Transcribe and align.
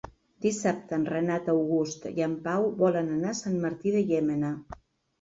Dissabte 0.45 0.97
en 0.97 1.05
Renat 1.11 1.51
August 1.53 2.09
i 2.15 2.27
en 2.31 2.35
Pau 2.49 2.67
volen 2.83 3.15
anar 3.21 3.37
a 3.37 3.41
Sant 3.45 3.63
Martí 3.69 3.99
de 4.01 4.07
Llémena. 4.11 4.57